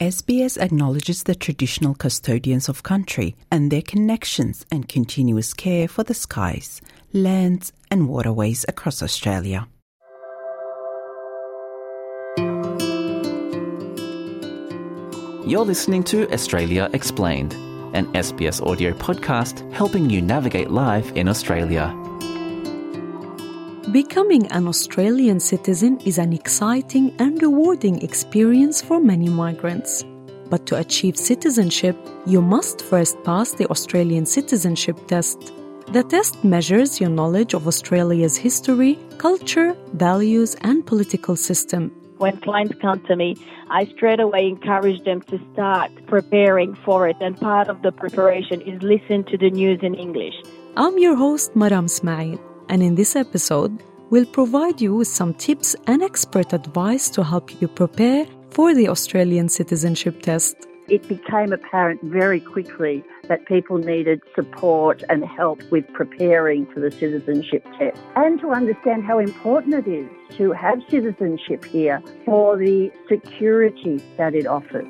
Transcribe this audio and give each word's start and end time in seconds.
SBS 0.00 0.56
acknowledges 0.56 1.24
the 1.24 1.34
traditional 1.34 1.94
custodians 1.94 2.70
of 2.70 2.82
country 2.82 3.36
and 3.50 3.70
their 3.70 3.82
connections 3.82 4.64
and 4.72 4.88
continuous 4.88 5.52
care 5.52 5.86
for 5.86 6.02
the 6.02 6.14
skies, 6.14 6.80
lands, 7.12 7.74
and 7.90 8.08
waterways 8.08 8.64
across 8.66 9.02
Australia. 9.02 9.68
You're 15.46 15.66
listening 15.66 16.02
to 16.04 16.32
Australia 16.32 16.88
Explained, 16.94 17.52
an 17.92 18.06
SBS 18.14 18.66
audio 18.66 18.92
podcast 18.92 19.70
helping 19.70 20.08
you 20.08 20.22
navigate 20.22 20.70
life 20.70 21.12
in 21.12 21.28
Australia. 21.28 21.94
Becoming 23.92 24.46
an 24.52 24.68
Australian 24.68 25.40
citizen 25.40 25.98
is 26.04 26.18
an 26.18 26.32
exciting 26.32 27.12
and 27.18 27.42
rewarding 27.42 28.00
experience 28.02 28.80
for 28.80 29.00
many 29.00 29.28
migrants. 29.28 30.04
But 30.48 30.64
to 30.66 30.76
achieve 30.76 31.16
citizenship, 31.16 31.96
you 32.24 32.40
must 32.40 32.82
first 32.82 33.20
pass 33.24 33.50
the 33.50 33.66
Australian 33.66 34.26
citizenship 34.26 34.96
test. 35.08 35.52
The 35.88 36.04
test 36.04 36.44
measures 36.44 37.00
your 37.00 37.10
knowledge 37.10 37.52
of 37.52 37.66
Australia's 37.66 38.36
history, 38.36 38.96
culture, 39.18 39.74
values, 39.94 40.54
and 40.60 40.86
political 40.86 41.34
system. 41.34 41.90
When 42.18 42.36
clients 42.36 42.76
come 42.80 43.00
to 43.08 43.16
me, 43.16 43.34
I 43.70 43.86
straight 43.86 44.20
away 44.20 44.46
encourage 44.46 45.02
them 45.02 45.22
to 45.22 45.40
start 45.52 45.90
preparing 46.06 46.76
for 46.84 47.08
it. 47.08 47.16
And 47.20 47.36
part 47.40 47.66
of 47.66 47.82
the 47.82 47.90
preparation 47.90 48.60
is 48.60 48.80
listen 48.82 49.24
to 49.24 49.36
the 49.36 49.50
news 49.50 49.80
in 49.82 49.96
English. 49.96 50.34
I'm 50.76 50.96
your 50.98 51.16
host, 51.16 51.54
Maram 51.54 51.86
Ismail, 51.86 52.38
and 52.70 52.84
in 52.84 52.94
this 52.94 53.16
episode, 53.16 53.82
we'll 54.10 54.24
provide 54.26 54.80
you 54.80 54.94
with 54.94 55.08
some 55.08 55.34
tips 55.34 55.74
and 55.88 56.04
expert 56.04 56.52
advice 56.52 57.10
to 57.10 57.24
help 57.24 57.60
you 57.60 57.66
prepare 57.66 58.26
for 58.50 58.74
the 58.74 58.88
Australian 58.88 59.48
citizenship 59.48 60.22
test. 60.22 60.54
It 60.88 61.06
became 61.08 61.52
apparent 61.52 62.00
very 62.04 62.38
quickly 62.38 63.04
that 63.26 63.44
people 63.46 63.78
needed 63.78 64.20
support 64.36 65.02
and 65.08 65.24
help 65.24 65.62
with 65.72 65.84
preparing 65.92 66.64
for 66.66 66.78
the 66.78 66.92
citizenship 66.92 67.64
test 67.76 68.00
and 68.14 68.40
to 68.40 68.50
understand 68.50 69.02
how 69.04 69.18
important 69.18 69.74
it 69.74 69.88
is 69.88 70.08
to 70.36 70.52
have 70.52 70.78
citizenship 70.88 71.64
here 71.64 72.00
for 72.24 72.56
the 72.56 72.92
security 73.08 74.00
that 74.16 74.34
it 74.36 74.46
offers. 74.46 74.86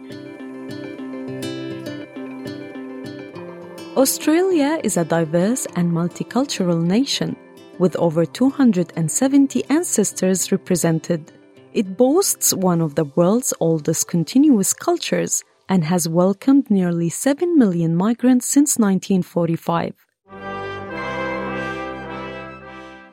Australia 3.97 4.81
is 4.85 4.97
a 4.99 5.05
diverse 5.05 5.67
and 5.77 5.93
multicultural 5.93 6.83
nation 6.83 7.37
with 7.81 7.97
over 7.97 8.27
270 8.27 9.65
ancestors 9.71 10.53
represented. 10.53 11.33
It 11.73 11.97
boasts 11.97 12.53
one 12.53 12.83
of 12.83 12.95
the 12.95 13.07
world's 13.17 13.55
oldest 13.59 14.07
continuous 14.07 14.75
cultures 14.75 15.43
and 15.71 15.83
has 15.85 16.09
welcomed 16.09 16.71
nearly 16.71 17.09
7 17.09 17.57
million 17.57 17.97
migrants 17.97 18.47
since 18.47 18.79
1945. 18.79 19.95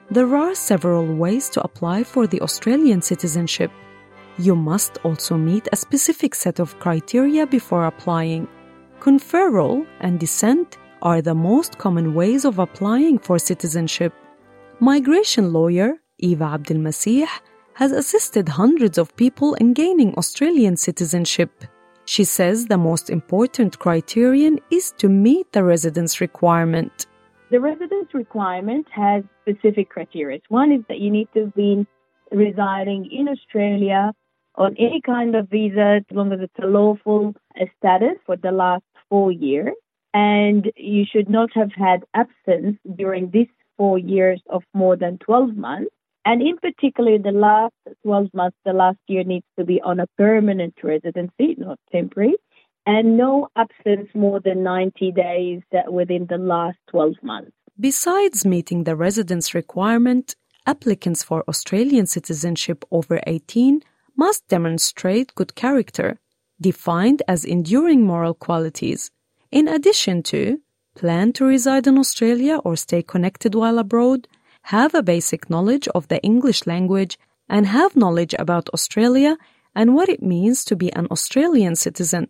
There 0.10 0.36
are 0.36 0.56
several 0.56 1.06
ways 1.16 1.50
to 1.50 1.62
apply 1.64 2.04
for 2.04 2.28
the 2.28 2.42
Australian 2.42 3.02
citizenship. 3.02 3.72
You 4.38 4.56
must 4.56 4.98
also 5.04 5.38
meet 5.38 5.70
a 5.72 5.78
specific 5.78 6.36
set 6.36 6.60
of 6.60 6.78
criteria 6.80 7.48
before 7.48 7.86
applying. 7.86 8.48
Conferral 9.00 9.86
and 10.02 10.20
descent 10.20 10.78
are 11.02 11.22
the 11.22 11.36
most 11.36 11.78
common 11.78 12.14
ways 12.14 12.44
of 12.44 12.60
applying 12.60 13.20
for 13.20 13.40
citizenship. 13.40 14.14
Migration 14.80 15.54
lawyer 15.54 15.96
Eva 16.20 16.46
Abdelmasih 16.46 17.26
has 17.74 17.92
assisted 17.92 18.48
hundreds 18.48 19.00
of 19.00 19.16
people 19.16 19.56
in 19.56 19.74
gaining 19.74 20.14
Australian 20.14 20.78
citizenship. 20.78 21.50
She 22.06 22.24
says 22.24 22.68
the 22.68 22.78
most 22.78 23.10
important 23.10 23.80
criterion 23.80 24.60
is 24.70 24.94
to 25.00 25.10
meet 25.10 25.52
the 25.52 25.64
residence 25.64 26.22
requirement. 26.22 27.08
The 27.50 27.60
residence 27.60 28.14
requirement 28.14 28.86
has 28.92 29.24
specific 29.42 29.90
criteria. 29.90 30.42
One 30.50 30.72
is 30.72 30.84
that 30.90 31.00
you 31.00 31.10
need 31.10 31.30
to 31.34 31.46
have 31.46 31.56
been 31.56 31.88
residing 32.32 33.10
in 33.12 33.30
Australia 33.30 34.14
on 34.54 34.76
any 34.78 35.02
kind 35.04 35.36
of 35.36 35.50
visa 35.50 36.02
as 36.08 36.16
long 36.16 36.32
as 36.32 36.40
it's 36.40 36.60
a 36.62 36.68
lawful 36.68 37.34
status 37.80 38.18
for 38.28 38.38
the 38.38 38.52
last 38.52 38.84
four 39.10 39.32
years. 39.32 39.74
And 40.14 40.72
you 40.76 41.04
should 41.12 41.30
not 41.30 41.50
have 41.56 41.72
had 41.76 42.06
absence 42.14 42.78
during 42.96 43.32
these 43.32 43.48
four 43.78 43.98
years 43.98 44.42
of 44.50 44.64
more 44.74 44.96
than 44.96 45.18
12 45.20 45.56
months. 45.56 45.92
And 46.26 46.42
in 46.42 46.58
particular, 46.58 47.18
the 47.18 47.32
last 47.32 47.74
12 48.04 48.34
months, 48.34 48.58
the 48.66 48.74
last 48.74 48.98
year 49.08 49.24
needs 49.24 49.46
to 49.58 49.64
be 49.64 49.82
on 49.82 50.00
a 50.00 50.08
permanent 50.18 50.76
residency, 50.84 51.56
not 51.58 51.80
temporary, 51.92 52.36
and 52.86 53.18
no 53.18 53.48
absence 53.56 54.10
more 54.14 54.40
than 54.40 54.64
90 54.64 55.12
days 55.12 55.62
within 55.90 56.26
the 56.30 56.38
last 56.38 56.78
12 56.90 57.14
months. 57.24 57.52
Besides 57.80 58.46
meeting 58.46 58.84
the 58.84 58.96
residence 58.96 59.54
requirement, 59.54 60.36
applicants 60.66 61.24
for 61.24 61.44
Australian 61.48 62.08
citizenship 62.08 62.84
over 62.92 63.22
18 63.26 63.82
must 64.16 64.48
demonstrate 64.48 65.36
good 65.36 65.56
character, 65.56 66.20
defined 66.60 67.22
as 67.28 67.46
enduring 67.46 68.04
moral 68.04 68.34
qualities, 68.34 69.12
in 69.52 69.68
addition 69.68 70.24
to 70.24 70.60
plan 70.98 71.32
to 71.34 71.46
reside 71.46 71.86
in 71.88 71.98
Australia 71.98 72.58
or 72.66 72.76
stay 72.76 73.02
connected 73.04 73.54
while 73.54 73.78
abroad, 73.78 74.28
have 74.64 74.94
a 74.96 75.04
basic 75.04 75.50
knowledge 75.50 75.88
of 75.90 76.08
the 76.08 76.22
English 76.24 76.66
language, 76.66 77.18
and 77.48 77.68
have 77.68 77.96
knowledge 77.96 78.36
about 78.40 78.70
Australia 78.74 79.38
and 79.76 79.94
what 79.94 80.10
it 80.10 80.22
means 80.22 80.66
to 80.66 80.76
be 80.76 80.92
an 80.94 81.08
Australian 81.12 81.76
citizen. 81.76 82.28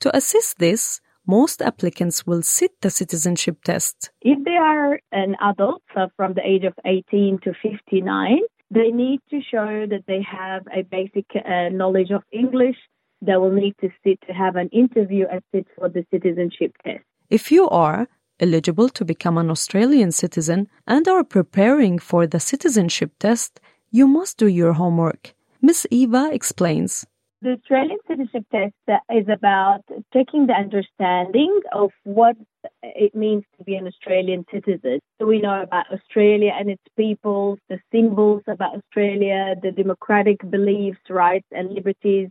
To 0.00 0.14
assist 0.14 0.58
this, 0.58 1.00
most 1.26 1.62
applicants 1.62 2.26
will 2.26 2.42
sit 2.42 2.72
the 2.82 2.90
citizenship 2.90 3.56
test. 3.64 4.10
If 4.20 4.38
they 4.44 4.56
are 4.56 5.00
an 5.12 5.36
adult 5.40 5.82
so 5.94 6.08
from 6.16 6.34
the 6.34 6.46
age 6.52 6.64
of 6.64 6.74
18 6.84 7.40
to 7.44 7.52
59, 7.62 8.38
they 8.70 8.90
need 8.90 9.20
to 9.30 9.40
show 9.52 9.86
that 9.92 10.04
they 10.06 10.22
have 10.40 10.62
a 10.72 10.82
basic 10.82 11.26
uh, 11.34 11.68
knowledge 11.70 12.10
of 12.10 12.22
English. 12.32 12.76
They 13.22 13.36
will 13.36 13.56
need 13.62 13.74
to 13.80 13.88
sit 14.04 14.18
to 14.26 14.32
have 14.32 14.56
an 14.56 14.68
interview 14.68 15.24
and 15.30 15.42
sit 15.52 15.66
for 15.76 15.88
the 15.88 16.04
citizenship 16.10 16.72
test. 16.84 17.09
If 17.30 17.52
you 17.52 17.68
are, 17.68 18.08
eligible 18.40 18.88
to 18.88 19.04
become 19.04 19.38
an 19.38 19.50
Australian 19.50 20.10
citizen 20.10 20.66
and 20.84 21.06
are 21.06 21.22
preparing 21.22 22.00
for 22.00 22.26
the 22.26 22.40
citizenship 22.40 23.12
test, 23.20 23.60
you 23.92 24.08
must 24.08 24.36
do 24.36 24.48
your 24.48 24.72
homework. 24.72 25.34
Miss 25.62 25.86
Eva 25.92 26.30
explains. 26.32 27.06
The 27.42 27.52
Australian 27.52 27.98
citizenship 28.08 28.46
test 28.50 28.74
is 29.14 29.28
about 29.28 29.82
checking 30.12 30.48
the 30.48 30.54
understanding 30.54 31.60
of 31.72 31.90
what 32.02 32.36
it 32.82 33.14
means 33.14 33.44
to 33.58 33.64
be 33.64 33.76
an 33.76 33.86
Australian 33.86 34.44
citizen. 34.50 34.98
So 35.20 35.26
we 35.26 35.40
know 35.40 35.62
about 35.62 35.86
Australia 35.92 36.50
and 36.58 36.68
its 36.68 36.82
people, 36.96 37.58
the 37.68 37.78
symbols 37.92 38.42
about 38.48 38.74
Australia, 38.74 39.54
the 39.62 39.70
democratic 39.70 40.38
beliefs, 40.50 40.98
rights, 41.08 41.46
and 41.52 41.72
liberties, 41.72 42.28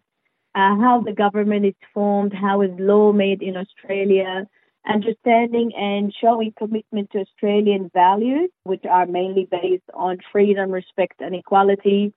uh, 0.56 0.76
how 0.76 1.04
the 1.06 1.14
government 1.14 1.66
is 1.66 1.76
formed, 1.94 2.34
how 2.34 2.62
is 2.62 2.72
law 2.78 3.14
made 3.14 3.42
in 3.42 3.56
Australia, 3.56 4.46
understanding 4.88 5.72
and 5.76 6.14
showing 6.22 6.54
commitment 6.58 7.12
to 7.12 7.20
Australian 7.20 7.90
values, 7.94 8.50
which 8.64 8.84
are 8.90 9.06
mainly 9.06 9.48
based 9.50 9.90
on 9.94 10.18
freedom, 10.32 10.72
respect, 10.72 11.20
and 11.20 11.36
equality. 11.36 12.14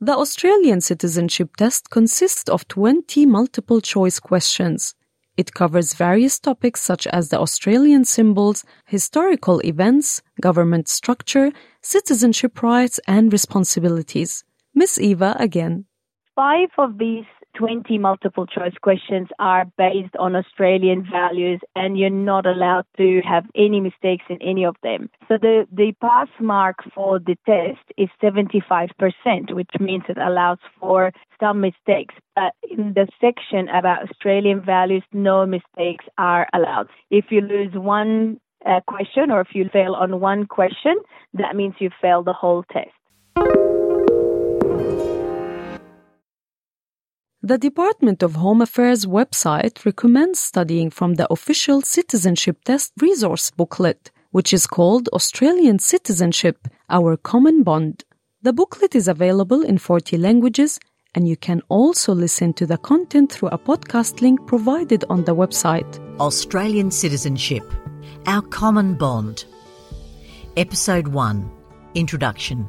The 0.00 0.16
Australian 0.16 0.80
citizenship 0.80 1.56
test 1.56 1.90
consists 1.90 2.50
of 2.50 2.68
20 2.68 3.26
multiple 3.26 3.80
choice 3.80 4.20
questions. 4.20 4.94
It 5.36 5.52
covers 5.52 5.94
various 5.94 6.38
topics 6.38 6.80
such 6.80 7.06
as 7.06 7.28
the 7.28 7.38
Australian 7.38 8.04
symbols, 8.04 8.64
historical 8.86 9.60
events, 9.64 10.22
government 10.40 10.88
structure, 10.88 11.52
citizenship 11.82 12.62
rights, 12.62 12.98
and 13.06 13.32
responsibilities. 13.32 14.44
Miss 14.74 14.98
Eva 14.98 15.36
again. 15.38 15.86
Five 16.34 16.70
of 16.78 16.98
these 16.98 17.24
20 17.56 17.98
multiple 17.98 18.46
choice 18.46 18.74
questions 18.82 19.28
are 19.38 19.64
based 19.78 20.14
on 20.18 20.36
Australian 20.36 21.06
values 21.10 21.60
and 21.74 21.98
you're 21.98 22.10
not 22.10 22.46
allowed 22.46 22.84
to 22.96 23.20
have 23.26 23.44
any 23.54 23.80
mistakes 23.80 24.24
in 24.28 24.40
any 24.42 24.64
of 24.64 24.76
them. 24.82 25.08
So 25.28 25.38
the, 25.40 25.66
the 25.72 25.92
pass 26.00 26.28
mark 26.40 26.76
for 26.94 27.18
the 27.18 27.36
test 27.46 27.80
is 27.96 28.08
75%, 28.22 28.90
which 29.54 29.70
means 29.80 30.04
it 30.08 30.18
allows 30.18 30.58
for 30.78 31.12
some 31.40 31.60
mistakes. 31.60 32.14
But 32.34 32.52
in 32.70 32.94
the 32.94 33.08
section 33.20 33.68
about 33.68 34.08
Australian 34.08 34.60
values, 34.60 35.02
no 35.12 35.46
mistakes 35.46 36.04
are 36.18 36.46
allowed. 36.52 36.88
If 37.10 37.26
you 37.30 37.40
lose 37.40 37.72
one 37.74 38.40
uh, 38.64 38.80
question 38.86 39.30
or 39.30 39.40
if 39.40 39.48
you 39.54 39.68
fail 39.72 39.94
on 39.94 40.20
one 40.20 40.46
question, 40.46 40.96
that 41.34 41.56
means 41.56 41.74
you 41.78 41.90
fail 42.00 42.22
the 42.22 42.32
whole 42.32 42.64
test. 42.72 43.85
The 47.46 47.58
Department 47.58 48.24
of 48.24 48.34
Home 48.34 48.60
Affairs 48.60 49.06
website 49.06 49.84
recommends 49.84 50.40
studying 50.40 50.90
from 50.90 51.14
the 51.14 51.32
official 51.32 51.80
citizenship 51.80 52.64
test 52.64 52.92
resource 53.00 53.52
booklet, 53.52 54.10
which 54.32 54.52
is 54.52 54.66
called 54.66 55.08
Australian 55.12 55.78
Citizenship 55.78 56.66
Our 56.90 57.16
Common 57.16 57.62
Bond. 57.62 58.04
The 58.42 58.52
booklet 58.52 58.96
is 58.96 59.06
available 59.06 59.62
in 59.62 59.78
40 59.78 60.18
languages, 60.18 60.80
and 61.14 61.28
you 61.28 61.36
can 61.36 61.62
also 61.68 62.12
listen 62.12 62.52
to 62.54 62.66
the 62.66 62.78
content 62.78 63.30
through 63.30 63.50
a 63.50 63.58
podcast 63.58 64.20
link 64.20 64.44
provided 64.48 65.04
on 65.08 65.22
the 65.22 65.36
website. 65.36 66.00
Australian 66.18 66.90
Citizenship 66.90 67.62
Our 68.26 68.42
Common 68.42 68.94
Bond. 68.94 69.44
Episode 70.56 71.06
1 71.06 71.48
Introduction. 71.94 72.68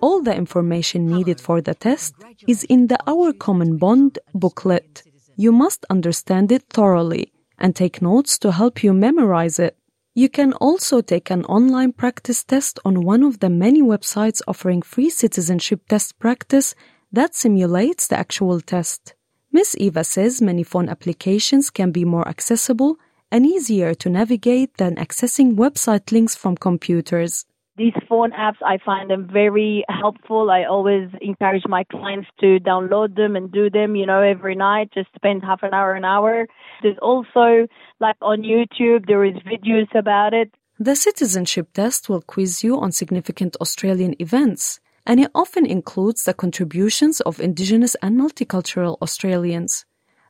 All 0.00 0.22
the 0.22 0.34
information 0.34 1.06
needed 1.06 1.40
for 1.40 1.60
the 1.60 1.74
test 1.74 2.14
is 2.48 2.64
in 2.64 2.86
the 2.86 2.98
Our 3.06 3.32
Common 3.32 3.76
Bond 3.76 4.18
booklet. 4.34 5.02
You 5.36 5.52
must 5.52 5.84
understand 5.90 6.50
it 6.52 6.64
thoroughly 6.70 7.32
and 7.58 7.76
take 7.76 8.00
notes 8.00 8.38
to 8.38 8.52
help 8.52 8.82
you 8.82 8.92
memorize 8.94 9.58
it. 9.58 9.76
You 10.14 10.28
can 10.28 10.54
also 10.54 11.02
take 11.02 11.30
an 11.30 11.44
online 11.44 11.92
practice 11.92 12.42
test 12.44 12.78
on 12.84 13.04
one 13.04 13.22
of 13.22 13.40
the 13.40 13.50
many 13.50 13.82
websites 13.82 14.40
offering 14.48 14.82
free 14.82 15.10
citizenship 15.10 15.86
test 15.88 16.18
practice 16.18 16.74
that 17.12 17.34
simulates 17.34 18.06
the 18.06 18.18
actual 18.18 18.60
test. 18.60 19.14
Miss 19.52 19.76
Eva 19.78 20.04
says 20.04 20.40
many 20.40 20.62
phone 20.62 20.88
applications 20.88 21.70
can 21.70 21.90
be 21.90 22.04
more 22.04 22.26
accessible 22.26 22.96
and 23.30 23.46
easier 23.46 23.94
to 23.94 24.08
navigate 24.08 24.76
than 24.78 24.96
accessing 24.96 25.56
website 25.56 26.10
links 26.10 26.34
from 26.34 26.56
computers 26.56 27.44
these 27.80 27.94
phone 28.06 28.32
apps, 28.32 28.60
I 28.62 28.76
find 28.84 29.08
them 29.08 29.26
very 29.32 29.84
helpful. 29.88 30.50
I 30.50 30.64
always 30.64 31.08
encourage 31.22 31.62
my 31.66 31.84
clients 31.84 32.28
to 32.40 32.58
download 32.60 33.16
them 33.16 33.36
and 33.36 33.50
do 33.50 33.70
them, 33.70 33.96
you 33.96 34.04
know, 34.04 34.20
every 34.20 34.54
night, 34.54 34.90
just 34.92 35.08
spend 35.16 35.42
half 35.42 35.62
an 35.62 35.72
hour, 35.72 35.94
an 35.94 36.04
hour. 36.04 36.46
There's 36.82 36.98
also, 37.00 37.66
like 37.98 38.18
on 38.20 38.42
YouTube, 38.42 39.06
there 39.06 39.24
is 39.24 39.36
videos 39.54 39.90
about 39.94 40.34
it. 40.34 40.52
The 40.78 40.94
citizenship 40.94 41.72
test 41.72 42.10
will 42.10 42.20
quiz 42.20 42.62
you 42.62 42.78
on 42.78 42.92
significant 42.92 43.56
Australian 43.62 44.14
events, 44.18 44.80
and 45.06 45.18
it 45.18 45.30
often 45.34 45.64
includes 45.64 46.24
the 46.24 46.34
contributions 46.34 47.22
of 47.22 47.40
Indigenous 47.40 47.94
and 48.02 48.20
multicultural 48.20 48.98
Australians. 49.00 49.86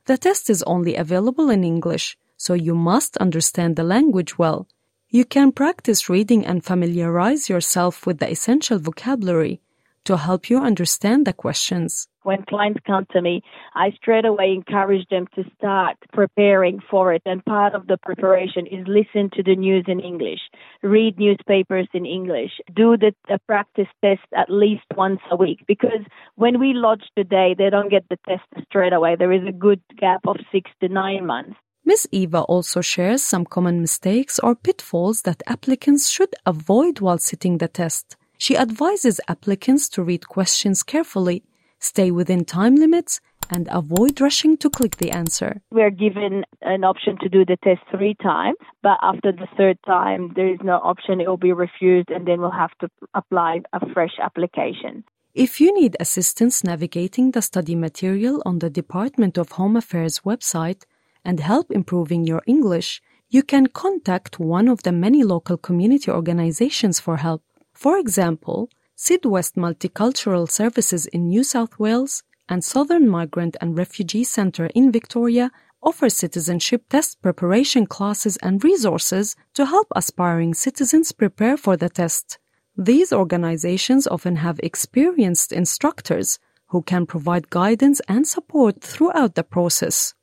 The 0.07 0.19
test 0.19 0.51
is 0.51 0.63
only 0.75 0.95
available 0.95 1.51
in 1.51 1.65
English, 1.65 2.17
so 2.37 2.55
you 2.55 2.77
must 2.77 3.17
understand 3.17 3.75
the 3.75 3.91
language 3.97 4.39
well 4.39 4.69
you 5.11 5.25
can 5.25 5.51
practice 5.51 6.09
reading 6.09 6.47
and 6.47 6.65
familiarize 6.65 7.49
yourself 7.49 8.07
with 8.07 8.19
the 8.19 8.31
essential 8.31 8.79
vocabulary 8.79 9.61
to 10.05 10.17
help 10.17 10.49
you 10.49 10.59
understand 10.59 11.27
the 11.27 11.33
questions. 11.33 12.07
When 12.23 12.45
clients 12.45 12.81
come 12.87 13.07
to 13.13 13.21
me, 13.21 13.43
I 13.75 13.91
straight 13.93 14.25
away 14.25 14.53
encourage 14.53 15.09
them 15.09 15.27
to 15.35 15.43
start 15.57 15.97
preparing 16.13 16.81
for 16.91 17.13
it. 17.13 17.23
And 17.27 17.45
part 17.45 17.75
of 17.75 17.87
the 17.87 17.97
preparation 17.97 18.67
is 18.67 18.87
listen 18.87 19.31
to 19.35 19.43
the 19.43 19.57
news 19.57 19.87
in 19.89 20.01
English, 20.01 20.41
read 20.83 21.19
newspapers 21.19 21.89
in 21.93 22.07
English, 22.07 22.53
do 22.75 22.97
the, 22.97 23.13
the 23.29 23.41
practice 23.47 23.89
test 24.05 24.21
at 24.37 24.51
least 24.51 24.85
once 24.97 25.21
a 25.31 25.37
week. 25.37 25.65
Because 25.67 26.05
when 26.37 26.61
we 26.61 26.73
lodge 26.73 27.05
today, 27.17 27.55
they 27.59 27.69
don't 27.69 27.91
get 27.91 28.05
the 28.09 28.19
test 28.29 28.45
straight 28.69 28.93
away. 28.93 29.17
There 29.17 29.33
is 29.33 29.47
a 29.49 29.53
good 29.53 29.81
gap 29.99 30.21
of 30.27 30.37
six 30.53 30.71
to 30.81 30.89
nine 30.89 31.27
months. 31.27 31.57
Ms. 31.91 32.07
Eva 32.13 32.43
also 32.43 32.81
shares 32.81 33.21
some 33.21 33.45
common 33.45 33.81
mistakes 33.81 34.39
or 34.39 34.55
pitfalls 34.55 35.23
that 35.23 35.43
applicants 35.49 36.09
should 36.09 36.33
avoid 36.47 37.01
while 37.01 37.19
sitting 37.19 37.59
the 37.59 37.67
test. 37.67 38.17
She 38.39 38.57
advises 38.57 39.21
applicants 39.27 39.89
to 39.95 40.05
read 40.05 40.29
questions 40.29 40.85
carefully, 40.85 41.43
stay 41.81 42.13
within 42.13 42.45
time 42.45 42.77
limits, 42.77 43.21
and 43.51 43.67
avoid 43.73 44.21
rushing 44.21 44.57
to 44.59 44.71
click 44.71 44.99
the 44.99 45.11
answer. 45.11 45.63
We're 45.73 45.91
given 45.91 46.45
an 46.63 46.85
option 46.85 47.19
to 47.23 47.29
do 47.29 47.45
the 47.45 47.57
test 47.65 47.81
three 47.91 48.15
times, 48.23 48.59
but 48.85 48.99
after 49.03 49.33
the 49.33 49.49
third 49.57 49.79
time, 49.85 50.33
there 50.37 50.47
is 50.47 50.61
no 50.63 50.77
option. 50.77 51.21
It 51.21 51.27
will 51.27 51.45
be 51.51 51.53
refused, 51.53 52.11
and 52.11 52.25
then 52.25 52.41
we'll 52.41 52.53
have 52.65 52.79
to 52.83 52.89
apply 53.15 53.63
a 53.73 53.81
fresh 53.93 54.17
application. 54.23 55.03
If 55.35 55.61
you 55.61 55.75
need 55.75 55.97
assistance 55.99 56.63
navigating 56.63 57.33
the 57.33 57.43
study 57.43 57.75
material 57.75 58.43
on 58.47 58.61
the 58.61 58.71
Department 58.71 59.37
of 59.39 59.53
Home 59.59 59.77
Affairs 59.77 60.21
website, 60.21 60.85
and 61.25 61.41
help 61.41 61.71
improving 61.71 62.25
your 62.25 62.43
English, 62.47 63.03
you 63.29 63.43
can 63.43 63.67
contact 63.69 64.41
one 64.41 64.69
of 64.69 64.83
the 64.83 64.93
many 64.93 65.23
local 65.23 65.57
community 65.57 66.11
organizations 66.11 66.99
for 67.01 67.19
help. 67.19 67.43
For 67.73 67.99
example, 67.99 68.69
Sydwest 68.97 69.55
Multicultural 69.57 70.51
Services 70.51 71.07
in 71.07 71.29
New 71.29 71.45
South 71.45 71.79
Wales 71.79 72.23
and 72.49 72.65
Southern 72.65 73.09
Migrant 73.09 73.57
and 73.61 73.79
Refugee 73.79 74.25
Centre 74.25 74.67
in 74.75 74.93
Victoria 74.93 75.51
offer 75.83 76.11
citizenship 76.11 76.85
test 76.91 77.23
preparation 77.23 77.87
classes 77.87 78.37
and 78.39 78.63
resources 78.63 79.37
to 79.55 79.67
help 79.67 79.87
aspiring 79.97 80.53
citizens 80.53 81.13
prepare 81.13 81.57
for 81.57 81.77
the 81.77 81.89
test. 81.89 82.39
These 82.77 83.13
organizations 83.13 84.07
often 84.07 84.37
have 84.37 84.61
experienced 84.63 85.53
instructors 85.53 86.39
who 86.67 86.83
can 86.83 87.07
provide 87.07 87.51
guidance 87.51 88.01
and 88.09 88.27
support 88.27 88.81
throughout 88.83 89.35
the 89.35 89.43
process. 89.43 90.15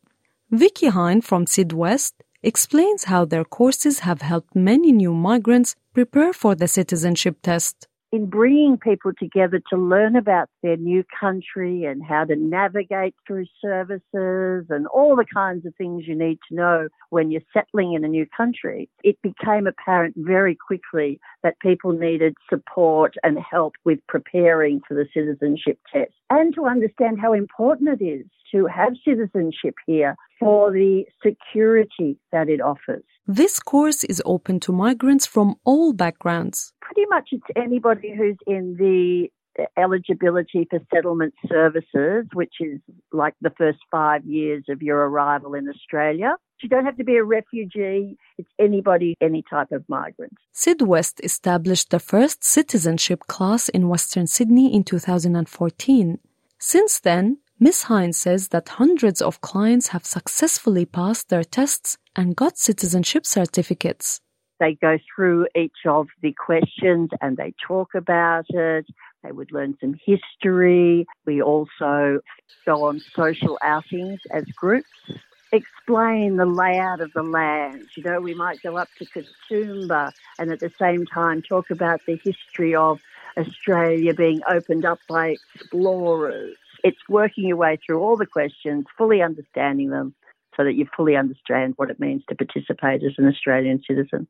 Vicky 0.52 0.88
Hine 0.88 1.20
from 1.20 1.46
Sydwest 1.46 2.14
explains 2.42 3.04
how 3.04 3.26
their 3.26 3.44
courses 3.44 4.00
have 4.00 4.22
helped 4.22 4.56
many 4.56 4.94
new 4.94 5.14
migrants 5.14 5.76
prepare 5.94 6.32
for 6.32 6.56
the 6.56 6.70
citizenship 6.70 7.40
test. 7.44 7.90
In 8.14 8.28
bringing 8.28 8.78
people 8.78 9.12
together 9.20 9.62
to 9.70 9.76
learn 9.76 10.16
about 10.16 10.48
their 10.64 10.78
new 10.78 11.04
country 11.20 11.84
and 11.84 12.02
how 12.02 12.24
to 12.24 12.38
navigate 12.38 13.14
through 13.28 13.46
services 13.62 14.66
and 14.70 14.88
all 14.88 15.18
the 15.18 15.26
kinds 15.26 15.66
of 15.66 15.76
things 15.76 16.08
you 16.08 16.16
need 16.16 16.40
to 16.48 16.56
know 16.56 16.88
when 17.10 17.30
you're 17.30 17.42
settling 17.54 17.92
in 17.92 18.06
a 18.06 18.08
new 18.08 18.26
country, 18.26 18.90
it 19.04 19.22
became 19.22 19.68
apparent 19.68 20.16
very 20.16 20.56
quickly 20.56 21.20
that 21.44 21.60
people 21.60 21.92
needed 21.92 22.36
support 22.50 23.16
and 23.22 23.38
help 23.38 23.74
with 23.84 24.00
preparing 24.08 24.80
for 24.88 24.94
the 24.94 25.08
citizenship 25.14 25.78
test 25.92 26.14
and 26.30 26.56
to 26.56 26.66
understand 26.66 27.20
how 27.20 27.34
important 27.34 28.02
it 28.02 28.04
is 28.04 28.26
to 28.52 28.66
have 28.68 28.94
citizenship 29.04 29.76
here 29.86 30.16
for 30.40 30.72
the 30.72 31.06
security 31.26 32.18
that 32.32 32.50
it 32.50 32.62
offers. 32.62 33.04
This 33.28 33.60
course 33.60 34.04
is 34.04 34.22
open 34.26 34.60
to 34.62 34.72
migrants 34.72 35.26
from 35.26 35.56
all 35.66 35.94
backgrounds. 35.94 36.74
Pretty 36.82 37.06
much 37.10 37.30
it's 37.32 37.44
anybody 37.56 38.16
who's 38.16 38.38
in 38.48 38.76
the 38.78 39.30
eligibility 39.78 40.68
for 40.70 40.80
settlement 40.94 41.34
services, 41.48 42.26
which 42.34 42.54
is 42.60 42.80
like 43.12 43.34
the 43.42 43.52
first 43.58 43.80
five 43.92 44.26
years 44.26 44.64
of 44.70 44.82
your 44.82 45.00
arrival 45.10 45.54
in 45.54 45.68
Australia. 45.68 46.36
You 46.62 46.70
don't 46.70 46.86
have 46.86 46.98
to 46.98 47.04
be 47.04 47.18
a 47.18 47.24
refugee, 47.24 48.18
it's 48.38 48.50
anybody, 48.60 49.16
any 49.22 49.44
type 49.48 49.72
of 49.72 49.84
migrant. 49.88 50.34
Sydwest 50.56 51.24
established 51.24 51.92
the 51.92 52.00
first 52.00 52.44
citizenship 52.44 53.28
class 53.28 53.70
in 53.70 53.90
Western 53.90 54.26
Sydney 54.26 54.74
in 54.74 54.84
2014. 54.84 56.20
Since 56.60 57.00
then, 57.02 57.38
Ms. 57.60 57.84
Hines 57.84 58.18
says 58.18 58.50
that 58.50 58.70
hundreds 58.70 59.20
of 59.20 59.42
clients 59.42 59.88
have 59.88 60.06
successfully 60.06 60.86
passed 60.86 61.30
their 61.30 61.44
tests 61.44 61.98
and 62.16 62.36
got 62.36 62.56
citizenship 62.56 63.26
certificates. 63.26 64.22
They 64.60 64.76
go 64.76 65.00
through 65.16 65.48
each 65.56 65.86
of 65.88 66.08
the 66.22 66.34
questions 66.34 67.10
and 67.20 67.36
they 67.36 67.56
talk 67.68 67.96
about 67.96 68.46
it. 68.50 68.86
They 69.24 69.32
would 69.32 69.52
learn 69.52 69.76
some 69.82 69.96
history. 70.06 71.08
We 71.26 71.42
also 71.42 72.20
go 72.64 72.86
on 72.86 73.00
social 73.16 73.58
outings 73.64 74.20
as 74.32 74.46
groups, 74.56 74.90
explain 75.52 76.38
the 76.38 76.46
layout 76.46 77.02
of 77.02 77.12
the 77.14 77.24
land. 77.24 77.88
You 77.96 78.04
know, 78.04 78.22
we 78.22 78.36
might 78.36 78.62
go 78.62 78.78
up 78.78 78.90
to 79.00 79.06
Katoomba 79.06 80.12
and 80.38 80.52
at 80.52 80.60
the 80.60 80.72
same 80.78 81.08
time 81.08 81.42
talk 81.42 81.72
about 81.72 82.02
the 82.06 82.20
history 82.24 82.76
of 82.76 83.00
Australia 83.36 84.14
being 84.14 84.42
opened 84.48 84.86
up 84.86 85.00
by 85.08 85.38
explorers 85.56 86.56
it's 86.88 87.04
working 87.20 87.46
your 87.50 87.58
way 87.66 87.74
through 87.84 88.00
all 88.04 88.18
the 88.24 88.32
questions, 88.38 88.86
fully 89.00 89.20
understanding 89.30 89.90
them, 89.96 90.08
so 90.56 90.60
that 90.66 90.76
you 90.80 90.86
fully 90.98 91.16
understand 91.24 91.68
what 91.78 91.90
it 91.94 92.00
means 92.06 92.24
to 92.30 92.36
participate 92.44 93.00
as 93.08 93.16
an 93.20 93.28
Australian 93.34 93.80
citizen. 93.90 94.22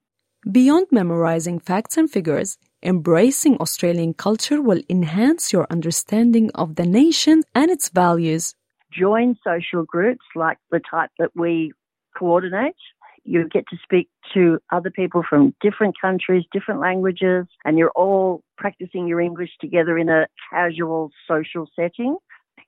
Beyond 0.59 0.87
memorizing 0.91 1.57
facts 1.69 1.97
and 1.99 2.09
figures, 2.17 2.49
embracing 2.93 3.55
Australian 3.65 4.13
culture 4.25 4.61
will 4.69 4.81
enhance 4.97 5.43
your 5.53 5.65
understanding 5.75 6.47
of 6.63 6.67
the 6.79 6.85
nation 6.85 7.37
and 7.59 7.67
its 7.75 7.87
values. 7.89 8.45
join 8.91 9.35
social 9.43 9.83
groups 9.95 10.25
like 10.35 10.57
the 10.71 10.81
type 10.89 11.11
that 11.19 11.31
we 11.35 11.71
coordinate. 12.17 12.81
You 13.23 13.47
get 13.49 13.65
to 13.71 13.77
speak 13.83 14.07
to 14.33 14.59
other 14.71 14.91
people 15.01 15.21
from 15.29 15.53
different 15.67 15.95
countries, 16.05 16.45
different 16.57 16.79
languages, 16.79 17.45
and 17.65 17.77
you're 17.77 17.95
all 18.03 18.41
practicing 18.57 19.07
your 19.07 19.19
English 19.19 19.51
together 19.59 19.97
in 19.97 20.09
a 20.09 20.27
casual 20.49 21.11
social 21.27 21.65
setting. 21.75 22.17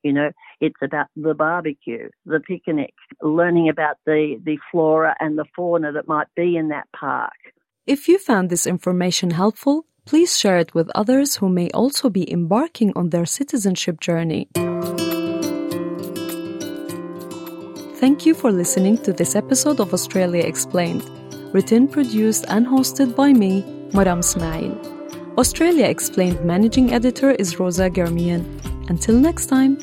You 0.03 0.13
know, 0.13 0.31
it's 0.61 0.81
about 0.81 1.07
the 1.15 1.33
barbecue, 1.33 2.09
the 2.25 2.39
picnic, 2.39 2.93
learning 3.21 3.69
about 3.69 3.97
the, 4.05 4.39
the 4.43 4.57
flora 4.71 5.15
and 5.19 5.37
the 5.37 5.45
fauna 5.55 5.91
that 5.91 6.07
might 6.07 6.27
be 6.35 6.55
in 6.55 6.69
that 6.69 6.87
park. 6.95 7.33
If 7.85 8.07
you 8.07 8.17
found 8.17 8.49
this 8.49 8.67
information 8.67 9.31
helpful, 9.31 9.85
please 10.05 10.37
share 10.37 10.57
it 10.57 10.73
with 10.73 10.89
others 10.95 11.37
who 11.37 11.49
may 11.49 11.69
also 11.71 12.09
be 12.09 12.31
embarking 12.31 12.93
on 12.95 13.09
their 13.09 13.25
citizenship 13.25 13.99
journey. 13.99 14.47
Thank 17.99 18.25
you 18.25 18.33
for 18.33 18.51
listening 18.51 18.97
to 18.99 19.11
this 19.11 19.35
episode 19.35 19.79
of 19.79 19.93
Australia 19.93 20.43
Explained, 20.43 21.03
written, 21.53 21.87
produced, 21.87 22.45
and 22.47 22.65
hosted 22.65 23.15
by 23.15 23.33
me, 23.33 23.63
Maram 23.91 24.19
Ismail. 24.19 24.79
Australia 25.37 25.85
Explained 25.85 26.43
managing 26.45 26.93
editor 26.93 27.31
is 27.31 27.59
Rosa 27.59 27.89
Germian. 27.89 28.68
Until 28.89 29.19
next 29.19 29.45
time. 29.45 29.77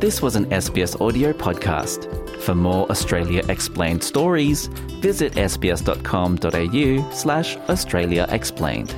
This 0.00 0.22
was 0.22 0.36
an 0.36 0.46
SBS 0.46 1.00
audio 1.00 1.32
podcast. 1.32 2.06
For 2.42 2.54
more 2.54 2.88
Australia 2.88 3.42
Explained 3.48 4.02
stories, 4.04 4.68
visit 5.00 5.32
sbs.com.au 5.32 7.10
slash 7.12 7.56
Australia 7.56 8.26
Explained. 8.30 8.94